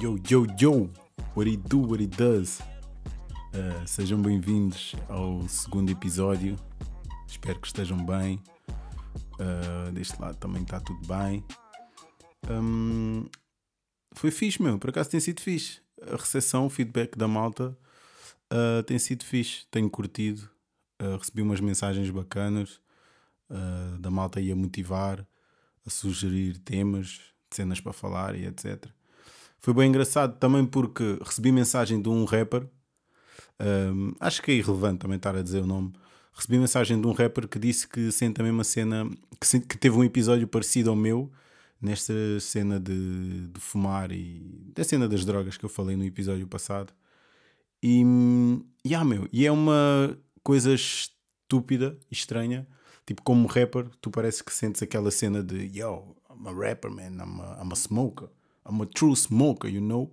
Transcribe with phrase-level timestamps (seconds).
[0.00, 0.90] Yo, yo, yo!
[1.34, 2.60] What he do, what he does?
[3.54, 6.56] Uh, sejam bem-vindos ao segundo episódio.
[7.26, 8.42] Espero que estejam bem.
[9.40, 11.42] Uh, deste lado também está tudo bem.
[12.50, 13.26] Um,
[14.12, 14.78] foi fixe, meu.
[14.78, 15.80] Por acaso tem sido fixe.
[16.02, 17.74] A recepção, o feedback da malta
[18.52, 19.66] uh, tem sido fixe.
[19.70, 20.50] Tenho curtido.
[21.18, 22.80] recebi umas mensagens bacanas
[23.98, 25.26] da malta aí a motivar,
[25.86, 28.86] a sugerir temas, cenas para falar e etc.
[29.58, 32.66] Foi bem engraçado também porque recebi mensagem de um rapper.
[33.60, 35.92] Um, acho que é irrelevante também estar a dizer o nome.
[36.32, 39.08] Recebi mensagem de um rapper que disse que sente a mesma cena,
[39.40, 41.32] que, que teve um episódio parecido ao meu,
[41.80, 46.46] nesta cena de, de fumar e da cena das drogas que eu falei no episódio
[46.46, 46.92] passado.
[47.82, 48.02] E,
[48.86, 52.66] yeah, meu, e é uma coisa estúpida e estranha.
[53.06, 57.20] Tipo, como rapper, tu parece que sentes aquela cena de Yo, I'm a rapper, man,
[57.20, 58.28] I'm a, I'm a smoker.
[58.64, 60.10] I'm a true smoker, you know?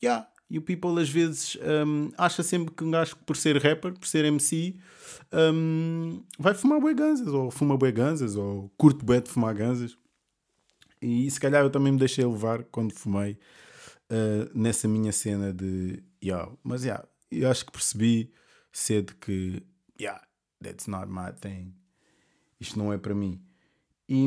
[0.00, 0.26] Yeah.
[0.50, 4.06] E o people às vezes um, acha sempre que um gajo por ser rapper, por
[4.06, 4.76] ser MC,
[5.32, 9.96] um, vai fumar bué ganzas, ou fuma bué ganzas, ou curto bué de fumar ganzas.
[11.00, 13.38] E se calhar eu também me deixei levar quando fumei
[14.10, 16.50] uh, nessa minha cena de yeah.
[16.62, 18.32] Mas yeah, eu acho que percebi
[18.72, 19.62] cedo que
[19.98, 20.22] yeah,
[20.62, 21.74] that's not my thing.
[22.60, 23.40] Isto não é para mim.
[24.08, 24.26] E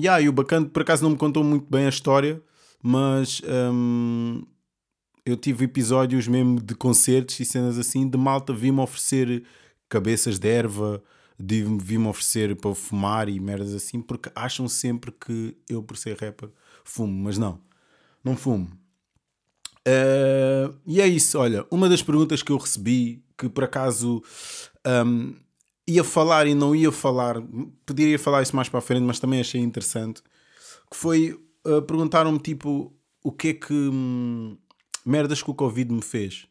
[0.00, 2.42] Yeah, e o bacana, por acaso não me contou muito bem a história,
[2.82, 4.42] mas um,
[5.26, 9.44] eu tive episódios mesmo de concertos e cenas assim, de malta vi-me oferecer
[9.90, 11.02] cabeças de erva,
[11.38, 16.48] vi-me oferecer para fumar e merdas assim, porque acham sempre que eu, por ser rapper,
[16.82, 17.60] fumo, mas não,
[18.24, 18.70] não fumo.
[19.86, 24.22] Uh, e é isso, olha, uma das perguntas que eu recebi, que por acaso
[25.06, 25.34] um,
[25.90, 27.36] ia falar e não ia falar,
[27.84, 30.22] poderia falar isso mais para a frente, mas também achei interessante,
[30.90, 31.32] que foi,
[31.66, 34.56] uh, perguntaram-me tipo, o que é que hum,
[35.04, 36.46] merdas que o Covid me fez.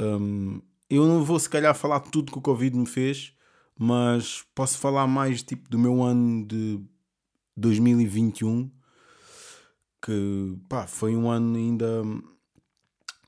[0.00, 3.34] Um, eu não vou se calhar falar tudo que o Covid me fez,
[3.78, 6.80] mas posso falar mais tipo do meu ano de
[7.56, 8.70] 2021,
[10.04, 12.02] que pá, foi um ano ainda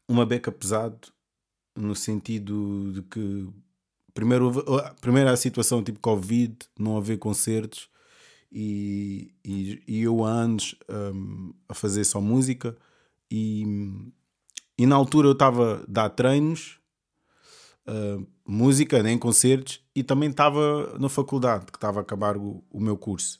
[0.08, 1.08] uma beca pesado,
[1.74, 3.48] no sentido de que
[4.16, 4.50] primeiro,
[4.98, 7.86] primeiro a situação tipo Covid, não haver concertos
[8.50, 12.74] e, e, e eu há anos um, a fazer só música
[13.30, 13.62] e,
[14.78, 16.80] e na altura eu estava a dar treinos,
[17.86, 22.80] uh, música, nem concertos e também estava na faculdade, que estava a acabar o, o
[22.80, 23.38] meu curso.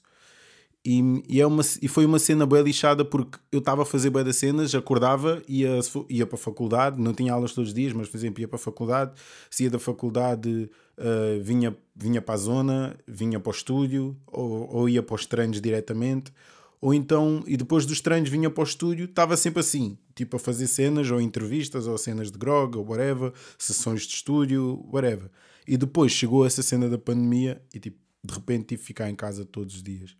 [0.88, 4.08] E, e, é uma, e foi uma cena bem lixada porque eu estava a fazer
[4.08, 7.92] bem das cenas, acordava, ia, ia para a faculdade, não tinha aulas todos os dias,
[7.92, 9.10] mas por exemplo ia para a faculdade,
[9.58, 14.88] ia da faculdade uh, vinha, vinha para a zona, vinha para o estúdio, ou, ou
[14.88, 16.32] ia para os treinos diretamente,
[16.80, 20.38] ou então, e depois dos treinos vinha para o estúdio, estava sempre assim, tipo a
[20.38, 25.28] fazer cenas, ou entrevistas, ou cenas de grog, ou whatever, sessões de estúdio, whatever.
[25.66, 29.16] E depois chegou essa cena da pandemia e tipo, de repente tive que ficar em
[29.16, 30.16] casa todos os dias.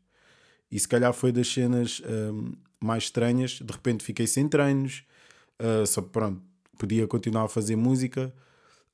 [0.71, 3.60] E se calhar foi das cenas um, mais estranhas.
[3.62, 5.04] De repente fiquei sem treinos,
[5.60, 6.43] uh, só pronto,
[6.78, 8.34] podia continuar a fazer música,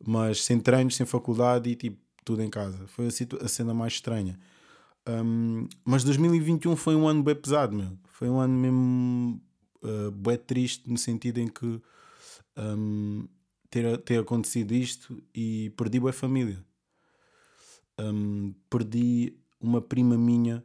[0.04, 2.86] mas sem treinos, sem faculdade e tipo tudo em casa.
[2.88, 4.38] Foi a, a cena mais estranha.
[5.08, 7.98] Um, mas 2021 foi um ano bem pesado, meu.
[8.04, 9.42] Foi um ano mesmo
[9.82, 11.80] uh, bem triste no sentido em que
[12.56, 13.26] um,
[13.68, 16.64] ter, ter acontecido isto e perdi a família.
[17.98, 20.64] Um, perdi uma prima minha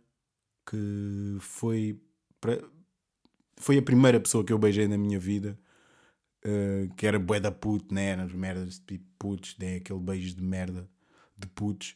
[0.70, 2.00] que foi,
[3.56, 5.58] foi a primeira pessoa que eu beijei na minha vida.
[6.46, 8.14] Uh, que era bué da puto, né?
[8.14, 9.78] As merdas de putos, né?
[9.78, 10.88] Aquele beijo de merda
[11.38, 11.96] de putos.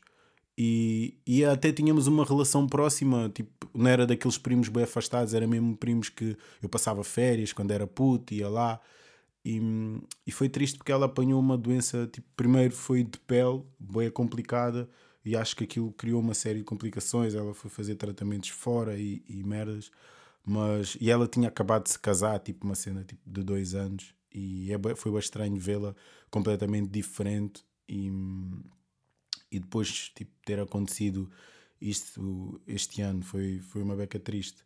[0.57, 5.47] E, e até tínhamos uma relação próxima, tipo, não era daqueles primos bem afastados, era
[5.47, 8.79] mesmo primos que eu passava férias quando era puto, ia lá.
[9.43, 9.59] E,
[10.27, 14.87] e foi triste porque ela apanhou uma doença, tipo, primeiro foi de pele, bem complicada,
[15.23, 17.35] e acho que aquilo criou uma série de complicações.
[17.35, 19.91] Ela foi fazer tratamentos fora e, e merdas,
[20.45, 24.13] mas e ela tinha acabado de se casar, tipo uma cena tipo, de dois anos,
[24.33, 25.95] e é, foi bem estranho vê-la
[26.29, 28.11] completamente diferente e,
[29.51, 31.29] e depois tipo, ter acontecido
[31.81, 34.63] isto este ano foi, foi uma beca triste.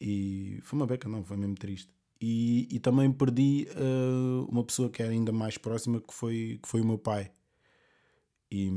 [0.00, 1.90] E foi uma beca, não, foi mesmo triste.
[2.20, 6.68] E, e também perdi uh, uma pessoa que era ainda mais próxima, que foi, que
[6.68, 7.30] foi o meu pai.
[8.50, 8.70] E,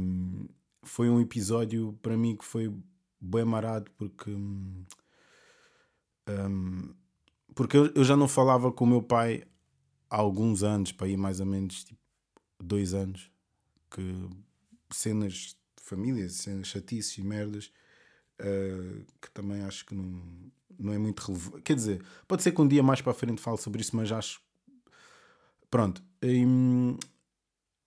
[0.84, 2.74] foi um episódio para mim que foi
[3.20, 4.86] bem marado porque um,
[7.56, 9.44] porque eu, eu, já não falava com o meu pai
[10.10, 12.00] há alguns anos, para ir mais ou menos tipo,
[12.60, 13.30] dois anos,
[13.92, 14.30] que
[14.92, 15.34] cenas
[15.78, 17.72] de família, cenas chatices e merdas,
[18.40, 20.22] uh, que também acho que não,
[20.78, 21.62] não é muito relevante.
[21.64, 24.12] Quer dizer, pode ser que um dia mais para a frente fale sobre isso, mas
[24.12, 24.42] acho.
[25.70, 26.02] Pronto.
[26.22, 26.46] E,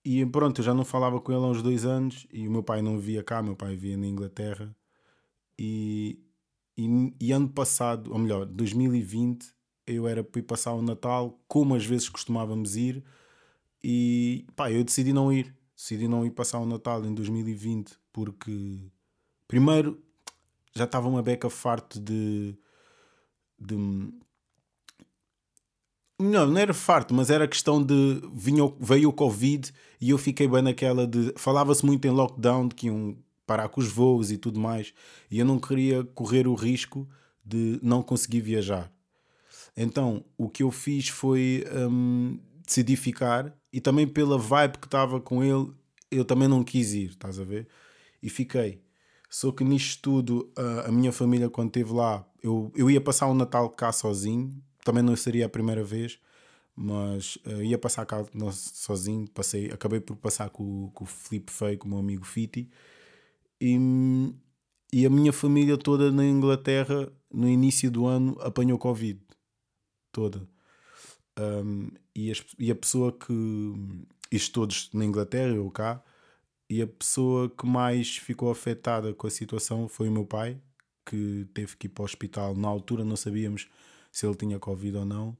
[0.03, 2.63] e pronto, eu já não falava com ele há uns dois anos e o meu
[2.63, 4.75] pai não via cá, meu pai via na Inglaterra.
[5.57, 6.19] E,
[6.77, 9.45] e, e ano passado, ou melhor, 2020,
[9.87, 13.03] eu era para ir passar o Natal, como às vezes costumávamos ir,
[13.83, 15.55] e pá, eu decidi não ir.
[15.75, 18.79] Decidi não ir passar o Natal em 2020 porque,
[19.47, 20.01] primeiro,
[20.73, 22.55] já estava uma beca farto de.
[23.59, 23.75] de
[26.19, 28.21] não, não era farto, mas era questão de.
[28.33, 31.33] Vinha, veio o Covid e eu fiquei bem naquela de.
[31.35, 34.93] Falava-se muito em lockdown, de que iam parar com os voos e tudo mais,
[35.29, 37.07] e eu não queria correr o risco
[37.43, 38.91] de não conseguir viajar.
[39.75, 45.19] Então o que eu fiz foi um, decidir ficar e também pela vibe que estava
[45.19, 45.71] com ele,
[46.09, 47.67] eu também não quis ir, estás a ver?
[48.21, 48.81] E fiquei.
[49.29, 50.51] Só que nisto tudo,
[50.85, 55.03] a, minha família, quando esteve lá, eu, eu ia passar o Natal cá sozinho, também
[55.03, 56.19] não seria a primeira vez,
[56.75, 59.27] mas uh, ia passar cá sozinho.
[59.29, 62.69] Passei, acabei por passar com, com o Felipe Feio, com o meu amigo Fiti,
[63.61, 63.77] e,
[64.91, 69.19] e a minha família toda na Inglaterra, no início do ano, apanhou Covid
[70.11, 70.47] toda.
[71.39, 73.33] Um, e, as, e, a pessoa que.
[74.31, 76.03] Isto todos na Inglaterra, ou cá.
[76.69, 80.59] E a pessoa que mais ficou afetada com a situação foi o meu pai,
[81.05, 82.55] que teve que ir para o hospital.
[82.55, 83.69] Na altura não sabíamos
[84.13, 85.35] se ele tinha Covid ou não.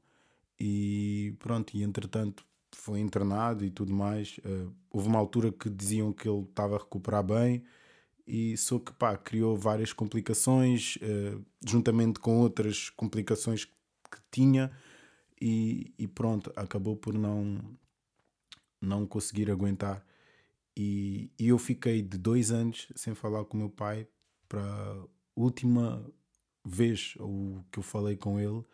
[0.58, 4.38] E pronto, e entretanto foi internado e tudo mais.
[4.38, 7.64] Uh, houve uma altura que diziam que ele estava a recuperar bem,
[8.26, 14.72] e só que pá, criou várias complicações, uh, juntamente com outras complicações que tinha
[15.40, 17.60] e, e pronto, acabou por não,
[18.80, 20.04] não conseguir aguentar.
[20.76, 24.08] E, e eu fiquei de dois anos sem falar com meu pai
[24.48, 25.06] para a
[25.36, 26.04] última
[26.64, 28.64] vez o que eu falei com ele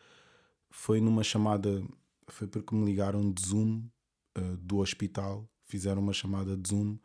[0.71, 1.83] foi numa chamada,
[2.29, 3.83] foi porque me ligaram de Zoom
[4.39, 6.97] uh, do hospital, fizeram uma chamada de Zoom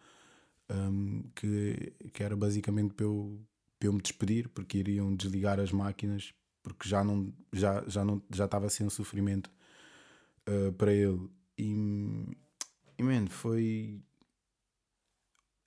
[0.70, 3.40] um, que, que era basicamente para eu,
[3.80, 6.34] para eu me despedir, porque iriam desligar as máquinas
[6.66, 9.52] porque já não já já não já estava sem sofrimento
[10.50, 11.30] uh, para ele.
[11.56, 11.74] E,
[12.98, 14.02] e foi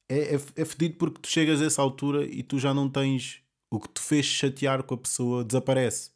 [0.09, 3.43] é, é, é fedido porque tu chegas a essa altura e tu já não tens
[3.71, 6.11] o que te fez chatear com a pessoa desaparece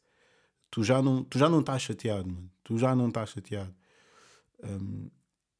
[0.71, 2.51] tu já não tu já não estás chateado mano.
[2.63, 3.73] tu já não estás chateado
[4.63, 5.09] um,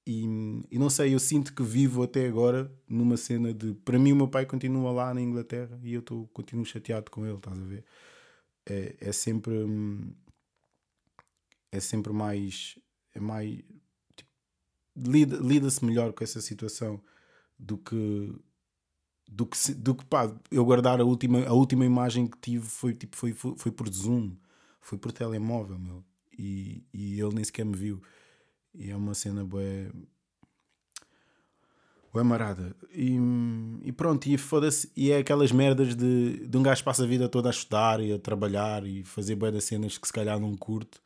[0.05, 0.25] e,
[0.69, 4.15] e não sei, eu sinto que vivo até agora numa cena de para mim o
[4.17, 7.63] meu pai continua lá na Inglaterra e eu tô, continuo chateado com ele, estás a
[7.63, 7.85] ver?
[8.65, 9.53] é, é sempre
[11.71, 12.77] é sempre mais
[13.13, 13.59] é mais
[14.15, 14.29] tipo,
[14.95, 17.01] lida, lida-se melhor com essa situação
[17.57, 18.33] do que
[19.35, 22.93] do que, do que pá, eu guardar a última, a última imagem que tive foi,
[22.93, 24.35] tipo, foi, foi, foi por Zoom,
[24.79, 26.03] foi por telemóvel, meu.
[26.37, 28.01] E, e ele nem sequer me viu.
[28.73, 29.63] E é uma cena boa
[32.13, 32.75] o Amarada.
[32.93, 33.17] E,
[33.83, 34.91] e pronto, e foda-se.
[34.95, 38.13] E é aquelas merdas de, de um gajo passa a vida toda a estudar e
[38.13, 41.01] a trabalhar e fazer boas das cenas que se calhar não curte.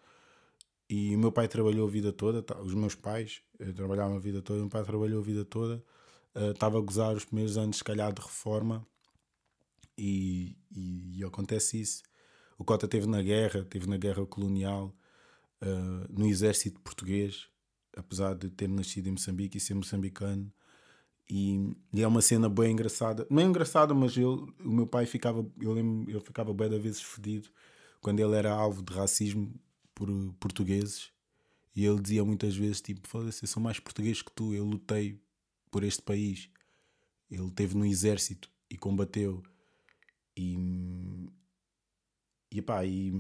[0.90, 4.20] E o meu pai trabalhou a vida toda, tá, os meus pais eh, trabalhavam a
[4.20, 5.84] vida toda, o meu pai trabalhou a vida toda,
[6.38, 8.86] uh, estava a gozar os primeiros anos, se calhar, de reforma,
[9.98, 12.04] e, e, e acontece isso.
[12.58, 14.96] O Cota esteve na guerra, esteve na guerra colonial,
[15.62, 17.48] uh, no exército português,
[17.96, 20.52] apesar de ter nascido em Moçambique e ser moçambicano,
[21.30, 23.28] e, e, é uma cena bem engraçada.
[23.30, 26.78] Não é engraçada, mas eu, o meu pai ficava, eu lembro, ele ficava bem da
[26.78, 27.50] vezes fedido
[28.00, 29.54] quando ele era alvo de racismo
[29.94, 30.08] por
[30.40, 31.12] portugueses.
[31.76, 35.20] E ele dizia muitas vezes: Tipo, foda-se, eu sou mais português que tu, eu lutei
[35.72, 36.50] por este país.
[37.30, 39.44] Ele esteve no exército e combateu.
[40.36, 40.58] E,
[42.52, 43.14] e, pá, e,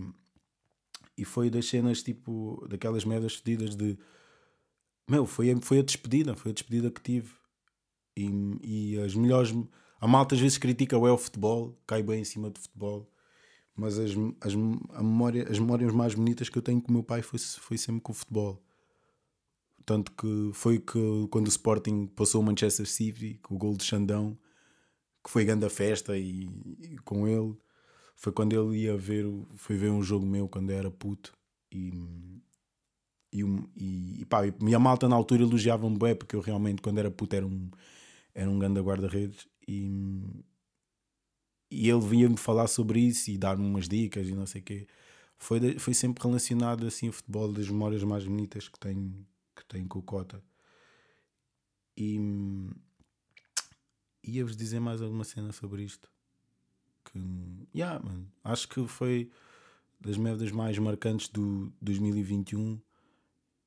[1.17, 3.97] e foi das cenas tipo, daquelas merdas fedidas de.
[5.09, 7.31] Meu, foi, foi a despedida, foi a despedida que tive
[8.15, 9.53] e, e as melhores.
[9.99, 13.11] A malta às vezes critica o futebol, cai bem em cima do futebol,
[13.75, 14.11] mas as,
[14.41, 14.53] as,
[14.93, 17.77] a memória, as memórias mais bonitas que eu tenho com o meu pai foi, foi
[17.77, 18.63] sempre com o futebol.
[19.87, 20.99] Tanto que foi que
[21.31, 24.37] quando o Sporting passou o Manchester City, com o gol de Xandão,
[25.23, 26.49] que foi grande a festa e,
[26.81, 27.55] e, com ele,
[28.17, 29.25] foi quando ele ia ver,
[29.55, 31.33] foi ver um jogo meu quando era puto
[31.71, 31.93] e
[33.31, 33.41] e,
[33.77, 37.11] e, e, pá, e a malta na altura elogiava-me bem porque eu realmente quando era
[37.11, 37.69] puto era um
[38.33, 39.89] era um grande guarda-redes e,
[41.71, 44.87] e ele vinha-me falar sobre isso e dar-me umas dicas e não sei o quê.
[45.37, 49.25] Foi, foi sempre relacionado assim o futebol das memórias mais bonitas que tenho,
[49.67, 50.41] que tenho com o Cota.
[51.95, 52.19] E
[54.23, 56.11] ia-vos dizer mais alguma cena sobre isto
[57.03, 57.19] Porque,
[57.73, 59.31] yeah, mano, acho que foi
[59.99, 62.79] das merdas mais marcantes do 2021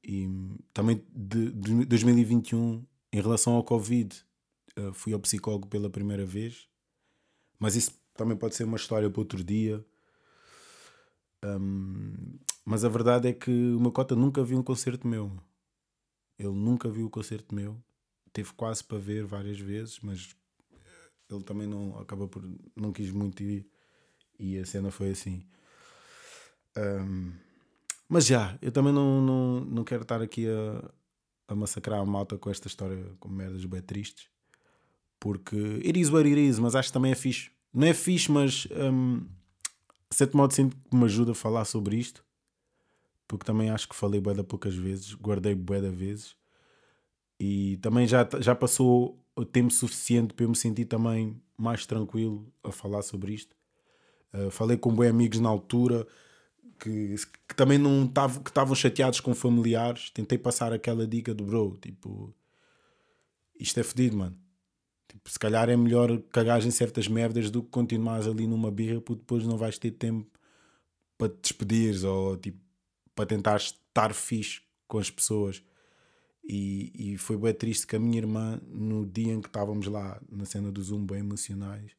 [0.05, 0.29] e
[0.73, 4.25] também de, de 2021 em relação ao Covid.
[4.79, 6.69] Uh, fui ao psicólogo pela primeira vez,
[7.59, 9.85] mas isso também pode ser uma história para outro dia.
[11.45, 15.37] Um, mas a verdade é que o meu cota nunca viu um concerto meu.
[16.41, 17.77] Ele nunca viu o concerto meu.
[18.33, 20.35] Teve quase para ver várias vezes, mas
[21.31, 22.43] ele também não acaba por
[22.75, 23.67] não quis muito ir
[24.39, 25.45] e a cena foi assim.
[26.79, 27.33] Um,
[28.09, 30.91] mas já, eu também não, não, não quero estar aqui a,
[31.49, 34.31] a massacrar a malta com esta história com merdas bem tristes.
[35.19, 37.51] Porque it is what it is, mas acho que também é fixe.
[37.73, 39.19] Não é fixe, mas um,
[40.11, 42.25] de certo modo sinto que me ajuda a falar sobre isto.
[43.31, 46.35] Porque também acho que falei bué da poucas vezes, guardei bué da vezes.
[47.39, 52.53] E também já, já passou o tempo suficiente para eu me sentir também mais tranquilo
[52.65, 53.55] a falar sobre isto.
[54.35, 56.09] Uh, falei com bem amigos na altura
[56.81, 57.15] que,
[57.47, 60.11] que também não que estavam chateados com familiares.
[60.11, 62.35] Tentei passar aquela dica do bro, tipo,
[63.61, 64.37] isto é fedido, mano.
[65.07, 69.01] Tipo, se calhar é melhor cagar em certas merdas do que continuares ali numa birra
[69.01, 70.29] porque depois não vais ter tempo
[71.17, 72.59] para te despedires ou tipo
[73.21, 75.63] para tentar estar fixe com as pessoas.
[76.43, 80.19] E, e foi bem triste que a minha irmã, no dia em que estávamos lá
[80.31, 81.93] na cena do Zoom, bem emocionais,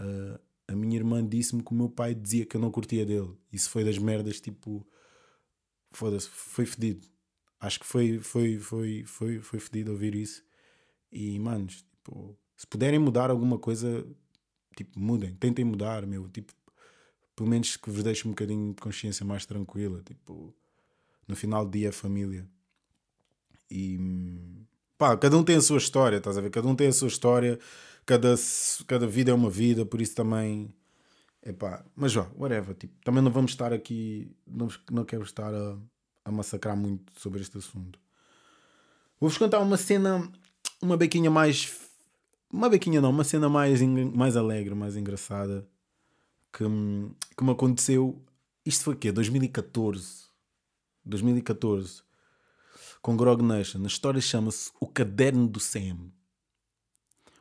[0.00, 3.30] uh, a minha irmã disse-me que o meu pai dizia que eu não curtia dele.
[3.52, 4.84] Isso foi das merdas, tipo,
[5.92, 7.06] foda-se, foi fedido.
[7.60, 10.44] Acho que foi, foi, foi, foi, foi fedido ouvir isso.
[11.12, 14.04] E, manos, tipo, se puderem mudar alguma coisa,
[14.76, 16.52] tipo, mudem, tentem mudar, meu, tipo,
[17.36, 20.54] pelo menos que vos deixe um bocadinho de consciência mais tranquila, tipo,
[21.26, 22.46] no final do dia família.
[23.70, 23.98] E
[24.96, 26.50] pá, cada um tem a sua história, estás a ver?
[26.50, 27.58] Cada um tem a sua história,
[28.06, 28.34] cada,
[28.86, 30.72] cada vida é uma vida, por isso também.
[31.42, 35.76] Epá, mas já, whatever, tipo, também não vamos estar aqui, não, não quero estar a,
[36.24, 37.98] a massacrar muito sobre este assunto.
[39.20, 40.30] Vou-vos contar uma cena,
[40.80, 41.82] uma bequinha mais.
[42.50, 45.68] Uma bequinha não, uma cena mais, mais alegre, mais engraçada
[46.56, 46.64] que,
[47.36, 48.22] que me aconteceu.
[48.64, 49.12] Isto foi o quê?
[49.12, 50.24] 2014.
[51.04, 52.04] 2014
[53.04, 53.84] com Grog Nation.
[53.84, 56.10] A história chama-se O Caderno do Sam.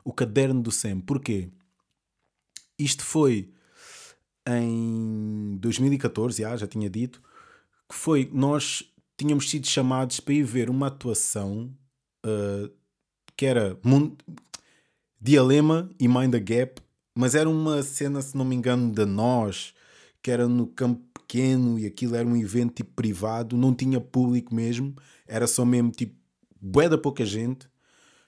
[0.03, 0.99] O Caderno do Sam.
[0.99, 1.49] Porquê?
[2.77, 3.49] Isto foi
[4.45, 7.21] em 2014, já, já tinha dito,
[7.87, 8.83] que foi, nós
[9.15, 11.73] tínhamos sido chamados para ir ver uma atuação
[12.25, 12.69] uh,
[13.37, 13.79] que era
[15.21, 16.81] Dialema e Mind the Gap,
[17.15, 19.73] mas era uma cena, se não me engano, da nós,
[20.21, 24.53] que era no campo pequeno e aquilo era um evento tipo privado, não tinha público
[24.53, 24.95] mesmo,
[25.27, 26.15] era só mesmo tipo
[26.59, 27.67] bué da pouca gente,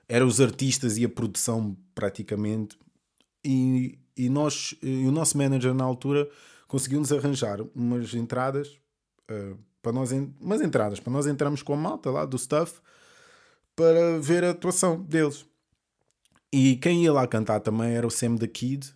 [0.07, 2.77] eram os artistas e a produção praticamente,
[3.43, 6.29] e, e nós, e o nosso manager na altura
[6.67, 8.79] conseguiu-nos arranjar umas entradas
[9.31, 10.11] uh, para nós,
[10.41, 12.81] umas entradas para nós entrarmos com a malta lá do stuff
[13.75, 15.45] para ver a atuação deles.
[16.57, 18.93] E quem ia lá cantar também era o Sam the Kid,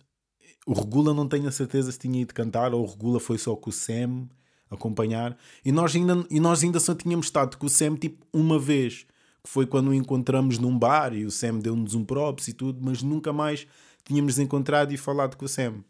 [0.66, 3.54] o Regula não tenho a certeza se tinha ido cantar ou o Regula foi só
[3.54, 4.30] com o Sam
[4.70, 5.36] acompanhar.
[5.62, 9.04] E nós ainda, e nós ainda só tínhamos estado com o Sam tipo uma vez,
[9.44, 12.80] que foi quando o encontramos num bar e o Sam deu-nos um props e tudo,
[12.82, 13.66] mas nunca mais
[14.04, 15.84] tínhamos encontrado e falado com o Sam.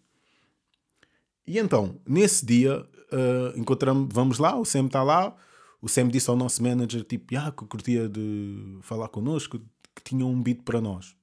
[1.47, 5.37] E então, nesse dia, uh, encontramos, vamos lá, o Sam está lá,
[5.81, 9.61] o Sam disse ao nosso manager, tipo, ah, que curtia de falar connosco,
[9.95, 11.20] que tinha um beat para nós.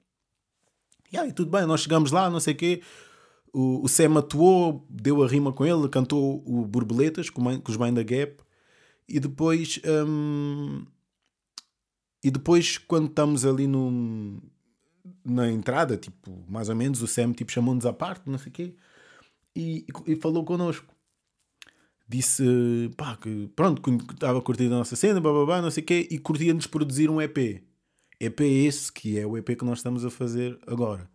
[1.12, 2.82] E aí, tudo bem, nós chegamos lá, não sei o quê,
[3.52, 7.76] o, o Sam atuou, deu a rima com ele, cantou o Borboletas com, com os
[7.76, 8.36] Mind the Gap
[9.08, 10.84] e depois hum,
[12.22, 14.42] e depois quando estamos ali no,
[15.24, 18.52] na entrada, tipo, mais ou menos, o Sam tipo, chamou-nos à parte, não sei o
[18.52, 18.74] quê,
[19.56, 20.94] e, e, falou connosco.
[22.08, 25.86] Disse pá, que pronto, estava curtindo a nossa cena, blá, blá, blá, não sei o
[25.86, 27.62] quê, e curtia-nos produzir um EP.
[28.20, 31.08] EP esse que é o EP que nós estamos a fazer agora.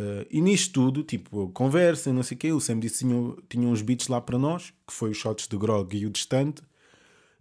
[0.00, 3.68] Uh, e nisto tudo, tipo, conversa, não sei o quê, o Sam disse que tinha
[3.68, 6.62] uns beats lá para nós, que foi os shots de Grog e o distante.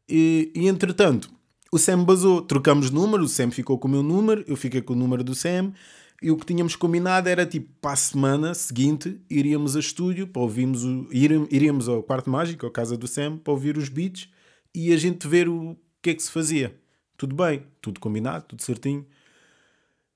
[0.08, 1.32] E, e entretanto,
[1.72, 4.94] o Sam basou, trocamos número, o Sam ficou com o meu número, eu fiquei com
[4.94, 5.74] o número do Sam.
[6.22, 10.42] E o que tínhamos combinado era tipo, para a semana seguinte, iríamos a estúdio para
[10.42, 11.08] ouvirmos o.
[11.12, 14.30] iríamos ao quarto mágico, à casa do Sam, para ouvir os beats
[14.76, 16.80] e a gente ver o que é que se fazia.
[17.22, 19.06] Tudo bem, tudo combinado, tudo certinho.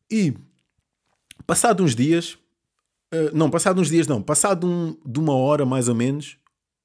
[0.09, 0.33] E
[1.45, 2.37] Passado uns dias,
[3.13, 6.37] uh, não, passado uns dias não, passado um, de uma hora mais ou menos,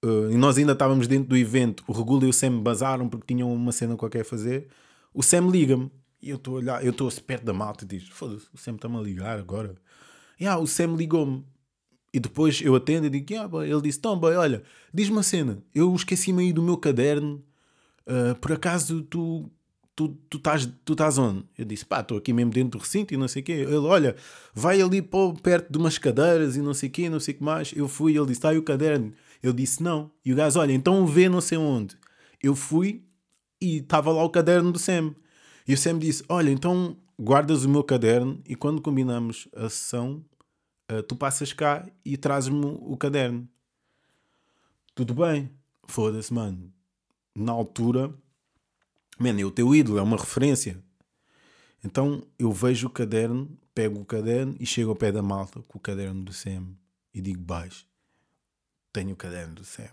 [0.05, 3.33] uh, e nós ainda estávamos dentro do evento, o Regula e o Sam basaram porque
[3.33, 4.69] tinham uma cena qualquer a fazer,
[5.15, 8.07] o Sam liga-me, e eu estou a olhar, eu estou perto da malta e diz,
[8.09, 9.75] foda-se, o Sam está-me a ligar agora.
[10.39, 11.43] E ah, o Sam ligou-me,
[12.12, 13.71] E depois eu atendo e digo, ah, boy.
[13.71, 14.62] ele disse, então, boy, olha,
[14.93, 17.43] diz-me uma cena, eu esqueci-me aí do meu caderno,
[18.07, 19.50] uh, por acaso tu
[20.00, 21.45] tu, tu, estás, tu estás onde?
[21.59, 23.52] Eu disse, pá, estou aqui mesmo dentro do recinto e não sei o quê.
[23.52, 24.16] Ele, olha,
[24.54, 27.37] vai ali pô, perto de umas cadeiras e não sei o quê, não sei o
[27.37, 27.73] que mais.
[27.76, 29.12] Eu fui, ele disse, está aí o caderno.
[29.42, 30.11] Eu disse, não.
[30.25, 31.99] E o gajo, olha, então vê não sei onde.
[32.42, 33.04] Eu fui
[33.61, 35.14] e estava lá o caderno do Sam.
[35.69, 40.25] E o Sam disse, olha, então guardas o meu caderno e quando combinamos a sessão,
[40.90, 43.47] uh, tu passas cá e trazes-me o caderno.
[44.95, 45.50] Tudo bem.
[45.87, 46.73] Foda-se, mano.
[47.35, 48.14] Na altura
[49.21, 50.83] Man, é o teu ídolo, é uma referência.
[51.85, 55.77] Então eu vejo o caderno, pego o caderno e chego ao pé da malta com
[55.77, 56.69] o caderno do Sam
[57.12, 57.87] e digo baixo:
[58.91, 59.91] Tenho o caderno do Sam.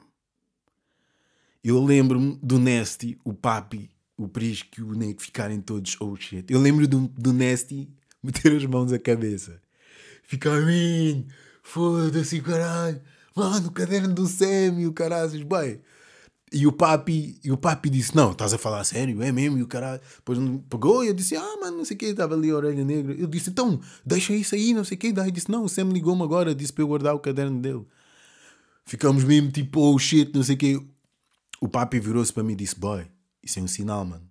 [1.62, 6.50] Eu lembro-me do Nasty, o Papi, o Prisco e o Nate ficarem todos oh shit.
[6.50, 7.89] Eu lembro do, do Nasty
[8.24, 9.62] meter as mãos à cabeça.
[10.24, 10.62] Ficar,
[11.62, 13.01] foda-se, caralho.
[13.36, 15.46] Mano, o caderno do Sam e o caralho.
[15.46, 15.81] Bem,
[16.51, 19.22] e o papi, e o papi disse: Não, estás a falar sério?
[19.22, 19.58] É mesmo?
[19.58, 20.39] E o cara depois
[20.70, 23.13] pegou e eu disse: Ah, mano, não sei o que, estava ali a orelha negra.
[23.13, 25.12] Eu disse: Então, deixa isso aí, não sei o que.
[25.12, 27.86] Daí disse: Não, o Sam ligou-me agora, disse para eu guardar o caderno dele.
[28.86, 30.88] Ficamos mesmo tipo, oh shit, não sei o que.
[31.60, 33.06] O papi virou-se para mim e disse: Boy,
[33.44, 34.24] isso é um sinal, mano.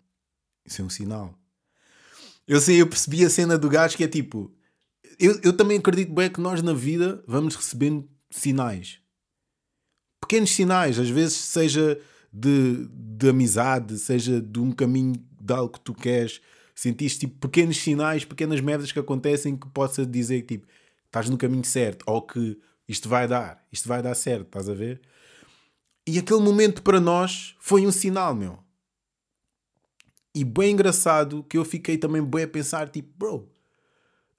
[0.65, 1.35] Isso é um sinal.
[2.49, 4.51] Eu sei, eu percebi a cena do gajo que é tipo.
[5.19, 9.01] Eu, eu também acredito bem que nós na vida vamos recebendo sinais
[10.21, 12.01] pequenos sinais, às vezes seja
[12.33, 16.41] de, de amizade, seja de um caminho de algo que tu queres,
[16.75, 20.67] sentiste tipo pequenos sinais, pequenas merdas que acontecem que possa dizer que tipo,
[21.07, 22.59] estás no caminho certo ou que
[22.89, 25.01] isto vai dar, isto vai dar certo, estás a ver?
[26.07, 28.59] E aquele momento para nós foi um sinal, meu.
[30.35, 33.51] E bem engraçado que eu fiquei também bem a pensar, tipo, bro,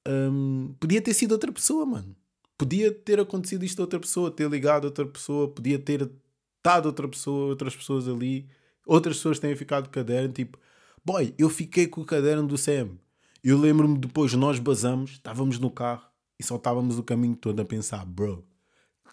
[0.08, 2.16] um, podia ter sido outra pessoa, mano
[2.58, 6.10] podia ter acontecido isto a outra pessoa, ter ligado a outra pessoa, podia ter
[6.58, 8.50] estado outra pessoa, outras pessoas ali,
[8.86, 10.58] outras pessoas têm ficado com o caderno, tipo,
[11.06, 12.98] boy, eu fiquei com o caderno do Sam.
[13.44, 17.66] Eu lembro-me depois, nós basamos, estávamos no carro e só estávamos o caminho todo a
[17.66, 18.46] pensar, bro,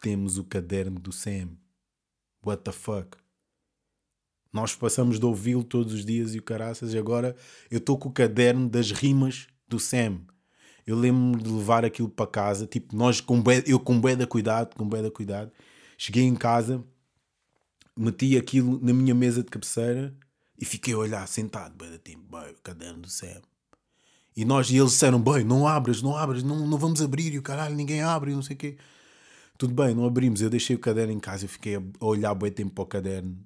[0.00, 1.50] temos o caderno do Sam.
[2.44, 3.16] What the fuck?
[4.52, 7.36] Nós passamos de ouvi-lo todos os dias e o caraças, e agora
[7.70, 10.20] eu estou com o caderno das rimas do Sam.
[10.86, 14.26] Eu lembro-me de levar aquilo para casa, tipo, nós com bué, eu com bué da
[14.26, 15.50] cuidado, com bué da cuidado.
[15.96, 16.84] Cheguei em casa,
[17.96, 20.14] meti aquilo na minha mesa de cabeceira
[20.60, 23.40] e fiquei a olhar sentado, bué da tempo, bem, o caderno do céu.
[24.36, 27.38] E nós e eles disseram, bem, não abras, não abras, não, não vamos abrir, e
[27.38, 28.76] o caralho, ninguém abre, não sei o quê.
[29.56, 30.40] Tudo bem, não abrimos.
[30.40, 33.38] Eu deixei o caderno em casa e fiquei a olhar bem tempo para o caderno.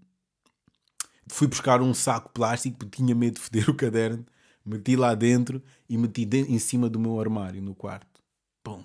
[1.31, 4.24] Fui buscar um saco plástico porque tinha medo de foder o caderno
[4.68, 8.22] Meti lá dentro e meti dentro, em cima do meu armário no quarto.
[8.62, 8.85] Pum.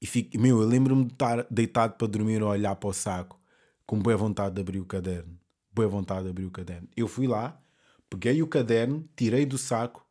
[0.00, 3.38] E fico, meu, eu lembro-me de estar deitado para dormir a olhar para o saco,
[3.84, 5.38] com boa vontade de abrir o caderno.
[5.70, 6.88] Boa vontade de abrir o caderno.
[6.96, 7.60] Eu fui lá,
[8.08, 10.06] peguei o caderno, tirei do saco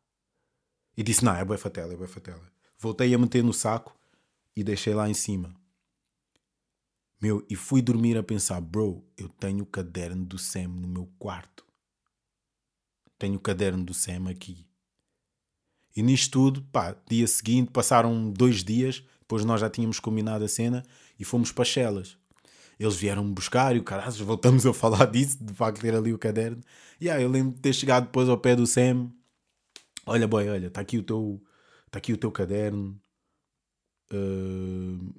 [0.96, 2.48] e disse: Não, é boa fatela, é boa fatela.
[2.78, 3.96] Voltei a meter no saco
[4.54, 5.52] e deixei lá em cima.
[7.20, 11.08] Meu, e fui dormir a pensar: Bro, eu tenho o caderno do Sam no meu
[11.18, 11.65] quarto
[13.18, 14.66] tenho o caderno do Sam aqui.
[15.96, 20.48] E nisto tudo, pá, dia seguinte, passaram dois dias, depois nós já tínhamos combinado a
[20.48, 20.84] cena
[21.18, 22.18] e fomos para Chelas.
[22.78, 26.18] Eles vieram-me buscar e o caralho, voltamos a falar disso, de facto ter ali o
[26.18, 26.60] caderno.
[27.00, 29.10] E aí eu lembro de ter chegado depois ao pé do Sam.
[30.04, 31.42] Olha, boy, olha, está aqui o teu,
[31.86, 33.00] está aqui o teu caderno.
[34.12, 35.14] Uh,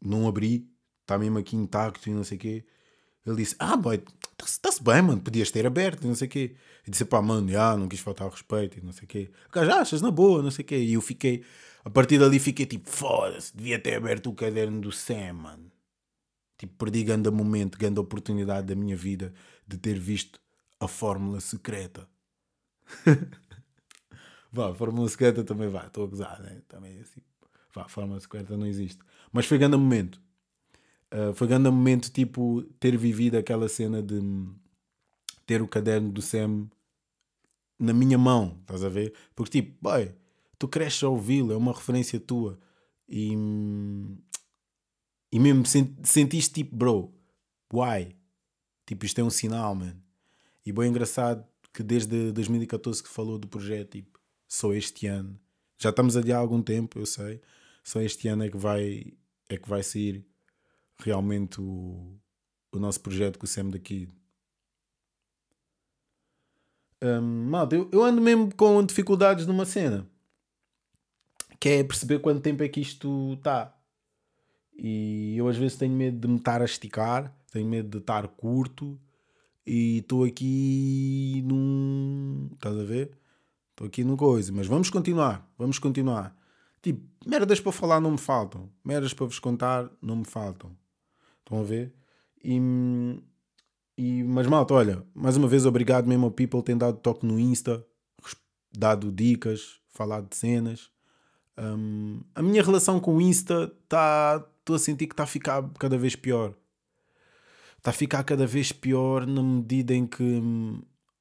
[0.00, 0.70] não abri,
[1.02, 2.64] está mesmo aqui intacto e não sei o quê.
[3.26, 4.02] Ele disse: Ah, boy,
[4.46, 6.56] está-se bem, mano, podias ter aberto, não sei o quê.
[6.86, 9.30] E disse: Pá, mano, já, não quis faltar respeito e não sei o quê.
[9.48, 10.78] O gajo, achas na boa, não sei o quê.
[10.78, 11.44] E eu fiquei,
[11.84, 15.72] a partir dali, fiquei tipo: Foda-se, devia ter aberto o caderno do Sam, mano.
[16.58, 19.32] Tipo, perdi grande momento, grande oportunidade da minha vida
[19.66, 20.40] de ter visto
[20.78, 22.08] a fórmula secreta.
[24.52, 26.62] vá, fórmula secreta também vá, estou a gozar, né?
[26.68, 27.20] Também é assim.
[27.74, 29.00] Vá, fórmula secreta não existe.
[29.32, 30.20] Mas foi grande momento
[31.12, 34.18] Uh, foi grande momento, tipo, ter vivido aquela cena de
[35.44, 36.70] ter o caderno do Sam
[37.78, 39.12] na minha mão, estás a ver?
[39.34, 40.14] Porque, tipo, boy,
[40.58, 42.58] tu cresces a ouvi-lo, é uma referência tua.
[43.06, 43.32] E,
[45.30, 47.12] e mesmo sentiste, tipo, bro,
[47.70, 48.16] why?
[48.86, 49.96] Tipo, isto é um sinal, man.
[50.64, 51.44] E bem engraçado
[51.74, 55.38] que desde 2014 que falou do projeto, tipo, só este ano.
[55.78, 57.40] Já estamos ali há algum tempo, eu sei.
[57.82, 59.12] Só este ano é que vai,
[59.48, 60.24] é que vai sair
[61.04, 62.16] realmente o,
[62.72, 64.08] o nosso projeto com o Sam daqui.
[67.02, 70.06] Um, malta, eu, eu ando mesmo com dificuldades numa cena
[71.62, 73.72] que é perceber quanto tempo é que isto está.
[74.76, 78.26] E eu às vezes tenho medo de me estar a esticar, tenho medo de estar
[78.26, 78.98] curto
[79.64, 82.48] e estou aqui num.
[82.54, 83.16] Estás a ver?
[83.70, 86.36] Estou aqui numa coisa, mas vamos continuar, vamos continuar.
[86.82, 90.76] Tipo, merdas para falar não me faltam, merdas para vos contar não me faltam.
[91.44, 91.92] Estão a ver?
[92.42, 92.60] E,
[93.96, 97.38] e, mas malta, olha, mais uma vez obrigado mesmo ao people tem dado toque no
[97.38, 97.84] Insta,
[98.72, 100.90] dado dicas, falado de cenas.
[101.58, 104.44] Um, a minha relação com o Insta está.
[104.58, 106.54] Estou a sentir que está a ficar cada vez pior.
[107.76, 110.40] Está a ficar cada vez pior na medida em que.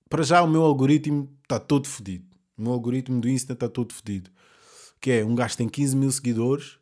[0.10, 2.26] Para já o meu algoritmo está todo fodido.
[2.58, 4.30] O meu algoritmo do Insta está todo fodido.
[5.00, 6.78] Que é um gajo tem 15 mil seguidores.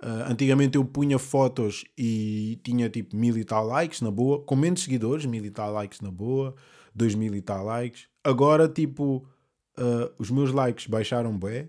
[0.00, 4.54] Uh, antigamente eu punha fotos e tinha tipo mil e tal likes na boa, com
[4.54, 6.54] menos seguidores, mil e tal likes na boa,
[6.94, 8.06] dois mil e tal likes.
[8.22, 9.26] Agora, tipo,
[9.76, 11.68] uh, os meus likes baixaram bué.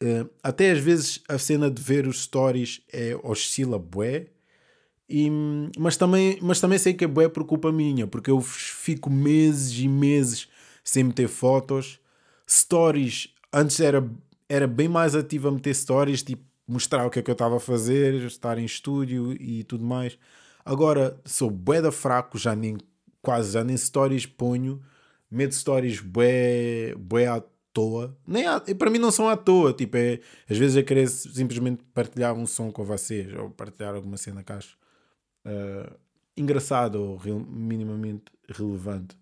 [0.00, 4.28] Uh, até às vezes a cena de ver os stories é oscila bué.
[5.08, 5.28] E,
[5.78, 9.78] mas, também, mas também sei que é bué por culpa minha, porque eu fico meses
[9.78, 10.48] e meses
[10.84, 11.98] sem meter fotos.
[12.48, 14.08] Stories, antes era,
[14.48, 17.56] era bem mais ativo a meter stories, tipo mostrar o que é que eu estava
[17.56, 20.18] a fazer, estar em estúdio e tudo mais.
[20.64, 22.78] Agora sou bué da fraco, já nem
[23.20, 24.82] quase já nem stories ponho,
[25.30, 28.16] meto stories bué, bué à toa.
[28.26, 31.82] Nem à, para mim não são à toa, tipo, é, às vezes eu querer simplesmente
[31.94, 34.76] partilhar um som com vocês ou partilhar alguma cena que acho
[35.46, 35.96] uh,
[36.36, 39.16] engraçado ou minimamente relevante.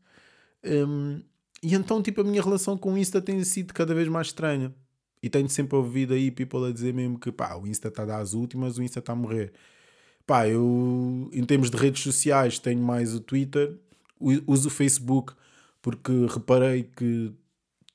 [0.65, 1.23] Um,
[1.63, 4.75] e então, tipo, a minha relação com o Insta tem sido cada vez mais estranha.
[5.23, 8.07] E tenho sempre ouvido aí people a dizer mesmo que pá, o Insta está a
[8.07, 9.53] dar as últimas, o Insta está a morrer.
[10.27, 13.77] Pá, eu em termos de redes sociais tenho mais o Twitter,
[14.47, 15.35] uso o Facebook
[15.83, 17.33] porque reparei que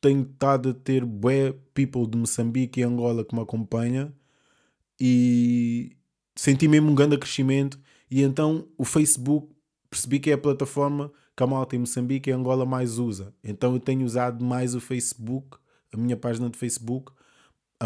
[0.02, 4.14] tenho estado a ter bué people de Moçambique e Angola que me acompanha
[5.00, 5.96] e
[6.36, 9.54] senti mesmo um grande crescimento e então o Facebook
[9.90, 13.34] percebi que é a plataforma que a malta em Moçambique e Angola mais usa.
[13.44, 15.58] Então eu tenho usado mais o Facebook,
[15.94, 17.12] a minha página de Facebook,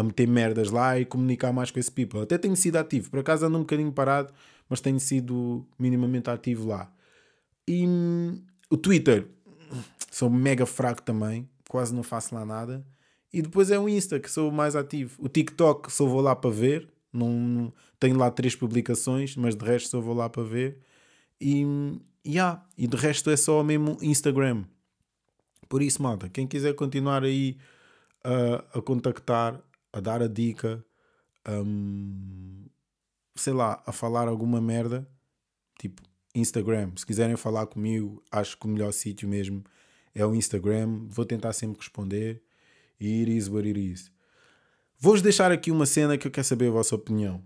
[0.00, 2.20] a meter merdas lá e comunicar mais com esse people.
[2.20, 4.32] Até tenho sido ativo, por acaso ando um bocadinho parado,
[4.68, 6.90] mas tenho sido minimamente ativo lá.
[7.68, 9.28] E hum, o Twitter,
[10.10, 12.84] sou mega fraco também, quase não faço lá nada.
[13.32, 15.16] E depois é o Insta, que sou mais ativo.
[15.18, 19.64] O TikTok só vou lá para ver, não, não tenho lá três publicações, mas de
[19.64, 20.78] resto só vou lá para ver.
[21.40, 21.64] E,
[22.26, 24.64] yeah, e de resto é só mesmo Instagram.
[25.68, 27.56] Por isso, malta, quem quiser continuar aí
[28.24, 29.60] a, a contactar,
[29.92, 30.84] a dar a dica,
[31.48, 32.66] um,
[33.34, 35.08] sei lá, a falar alguma merda,
[35.78, 36.02] tipo
[36.34, 36.92] Instagram.
[36.96, 39.64] Se quiserem falar comigo, acho que o melhor sítio mesmo
[40.14, 41.06] é o Instagram.
[41.08, 42.42] Vou tentar sempre responder.
[43.00, 44.12] E it is what it is.
[44.98, 47.42] Vou-vos deixar aqui uma cena que eu quero saber a vossa opinião.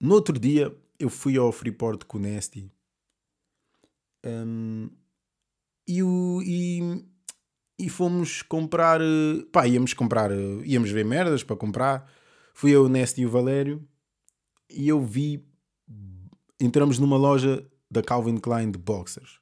[0.00, 2.70] No outro dia, eu fui ao Freeport com o Nasty.
[4.24, 4.88] Um,
[5.86, 7.04] e, o, e,
[7.78, 9.00] e fomos comprar.
[9.52, 10.30] Pá, íamos comprar.
[10.64, 12.10] Íamos ver merdas para comprar.
[12.54, 13.86] Fui eu, o Nasty e o Valério.
[14.70, 15.46] E eu vi.
[16.60, 19.40] Entramos numa loja da Calvin Klein de boxers.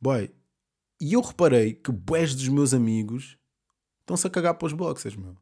[0.00, 0.30] Boy,
[1.00, 3.36] e eu reparei que boés dos meus amigos
[4.00, 5.36] estão-se a cagar para os boxers, meu.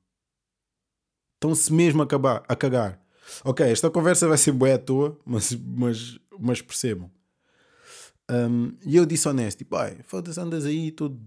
[1.34, 3.00] Estão-se mesmo a, acabar, a cagar.
[3.44, 7.10] Ok, esta conversa vai ser boé à toa, mas, mas, mas percebam.
[8.30, 11.20] Um, e eu disse honesto, tipo, foda-se, andas aí todo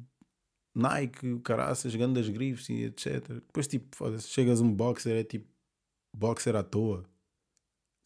[0.76, 3.28] Nike, caraças, grandes grifes e etc.
[3.28, 5.48] Depois, tipo, foda-se, chegas um boxer, é tipo,
[6.16, 7.04] boxer à toa.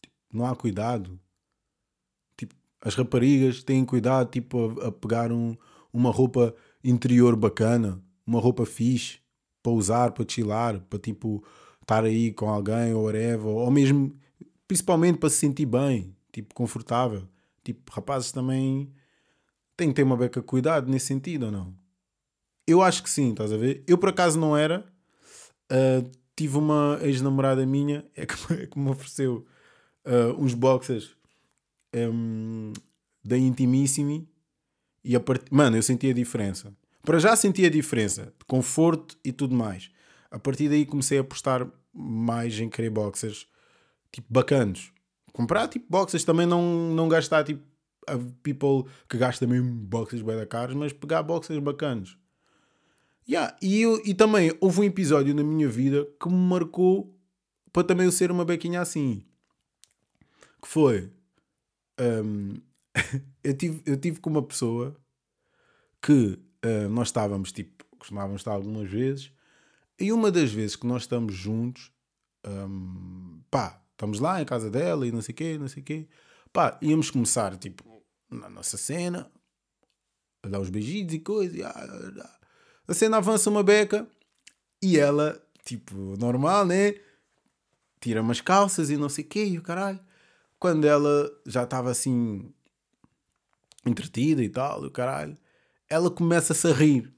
[0.02, 1.20] Tipo, não há cuidado
[2.86, 5.56] as raparigas têm cuidado tipo, a, a pegar um,
[5.92, 6.54] uma roupa
[6.84, 9.18] interior bacana, uma roupa fixe
[9.60, 11.44] para usar, para chilar, para tipo
[11.82, 14.16] estar aí com alguém ou whatever, ou mesmo
[14.68, 17.26] principalmente para se sentir bem, tipo confortável.
[17.66, 18.92] Tipo, rapazes também
[19.76, 21.74] têm que ter uma beca cuidado nesse sentido ou não?
[22.64, 23.82] Eu acho que sim, estás a ver?
[23.88, 24.86] Eu por acaso não era.
[25.68, 29.44] Uh, tive uma ex-namorada minha é que, é que me ofereceu
[30.04, 31.16] uh, uns boxers
[31.92, 32.72] um,
[33.24, 34.28] da Intimissimi
[35.02, 35.44] e a part...
[35.50, 36.72] Mano, eu senti a diferença.
[37.02, 39.90] Para já senti a diferença de conforto e tudo mais.
[40.30, 43.48] A partir daí comecei a apostar mais em querer boxers
[44.12, 44.92] tipo bacanos.
[45.36, 47.62] Comprar tipo boxers também não, não gastar tipo
[48.06, 52.16] a people que gasta mesmo boxers bem da caros, mas pegar boxers bacanos.
[53.28, 57.14] Yeah, e, eu, e também houve um episódio na minha vida que me marcou
[57.70, 59.26] para também eu ser uma bequinha assim.
[60.62, 61.12] Que foi
[62.00, 62.54] um,
[63.44, 64.96] eu, tive, eu tive com uma pessoa
[66.00, 69.30] que uh, nós estávamos, tipo, costumávamos estar algumas vezes,
[70.00, 71.92] e uma das vezes que nós estamos juntos,
[72.48, 75.84] Um, pá, estamos lá em casa dela e não sei o quê, não sei o
[75.84, 76.06] quê.
[76.52, 79.30] Pá, íamos começar, tipo, na nossa cena,
[80.42, 81.68] a dar os beijinhos e coisa.
[82.86, 84.06] A cena avança uma beca
[84.82, 86.94] e ela, tipo, normal, né?
[88.00, 89.98] Tira umas calças e não sei o quê, e o caralho.
[90.58, 92.52] Quando ela já estava assim,
[93.84, 95.36] entretida e tal, e o caralho,
[95.88, 97.12] ela começa-se a rir.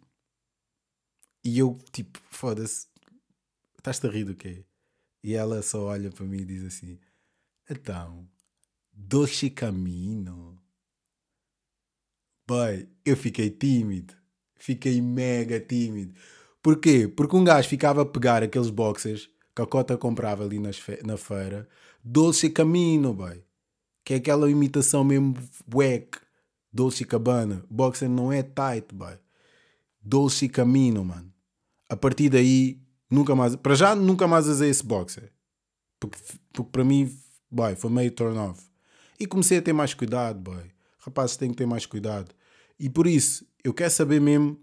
[1.44, 2.86] E eu, tipo, foda-se,
[3.78, 4.64] estás-te a rir do quê?
[5.22, 6.98] E ela só olha para mim e diz assim:
[7.68, 8.28] Então,
[8.92, 10.58] doce caminho.
[12.46, 14.14] Boy, eu fiquei tímido.
[14.56, 16.14] Fiquei mega tímido.
[16.62, 17.06] Porquê?
[17.06, 21.00] Porque um gajo ficava a pegar aqueles boxers que a cota comprava ali nas fe
[21.04, 21.68] na feira.
[22.02, 23.42] Doce caminho, boy.
[24.04, 25.34] Que é aquela imitação mesmo
[25.72, 26.18] wack.
[26.72, 27.64] Dolce Cabana.
[27.68, 29.18] Boxer não é tight, boy.
[30.00, 31.32] Dolce Camino, mano.
[31.88, 33.56] A partir daí, nunca mais.
[33.56, 35.32] Para já, nunca mais usei esse boxer.
[35.98, 36.18] Porque,
[36.52, 37.12] porque para mim,
[37.50, 38.62] boy, foi meio turn off.
[39.18, 40.70] E comecei a ter mais cuidado, boy.
[40.98, 42.34] Rapazes têm que ter mais cuidado.
[42.78, 44.58] E por isso, eu quero saber mesmo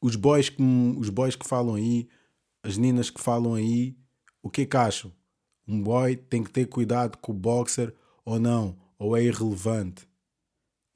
[0.00, 0.62] os boys que,
[0.98, 2.08] os boys que falam aí,
[2.62, 3.96] as meninas que falam aí,
[4.42, 5.12] o que é que acham?
[5.68, 8.76] Um boy tem que ter cuidado com o boxer ou não?
[8.98, 10.08] Ou é irrelevante?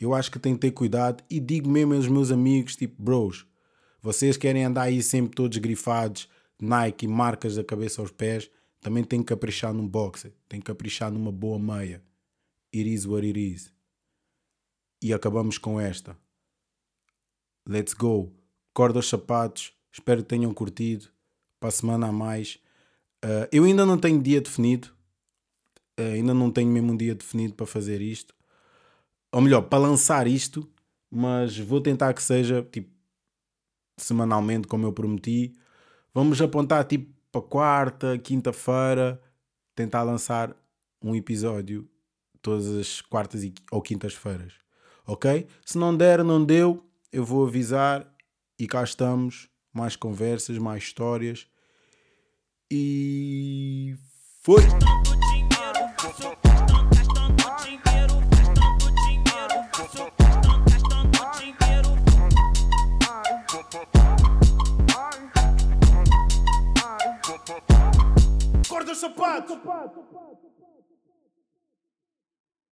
[0.00, 3.46] Eu acho que tem que ter cuidado e digo mesmo aos meus amigos, tipo, bros,
[4.04, 6.28] vocês querem andar aí sempre todos grifados,
[6.60, 11.10] Nike, marcas da cabeça aos pés, também tem que caprichar num boxer, tem que caprichar
[11.10, 12.02] numa boa meia.
[12.74, 13.72] It is what it is.
[15.02, 16.14] E acabamos com esta.
[17.66, 18.30] Let's go.
[18.74, 19.72] Corda os sapatos.
[19.90, 21.08] Espero que tenham curtido.
[21.58, 22.58] Para a semana a mais.
[23.24, 24.88] Uh, eu ainda não tenho dia definido.
[25.98, 28.34] Uh, ainda não tenho mesmo um dia definido para fazer isto
[29.34, 30.64] ou melhor, para lançar isto,
[31.10, 32.93] mas vou tentar que seja tipo
[33.96, 35.56] semanalmente, como eu prometi.
[36.12, 39.20] Vamos apontar tipo para quarta, quinta-feira,
[39.74, 40.54] tentar lançar
[41.02, 41.88] um episódio
[42.40, 44.52] todas as quartas ou quintas-feiras.
[45.06, 45.46] Ok?
[45.64, 48.06] Se não der, não deu, eu vou avisar
[48.58, 49.48] e cá estamos.
[49.72, 51.48] Mais conversas, mais histórias.
[52.70, 53.96] E
[54.40, 54.62] foi!
[68.74, 69.56] corda os sapatos.